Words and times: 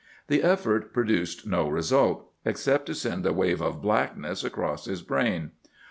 The 0.29 0.41
effort 0.41 0.93
produced 0.93 1.45
no 1.45 1.69
result, 1.69 2.27
except 2.43 2.87
to 2.87 2.95
send 2.95 3.23
a 3.27 3.31
wave 3.33 3.61
of 3.61 3.83
blackness 3.83 4.43
across 4.43 4.85
his 4.85 5.03
brain. 5.03 5.51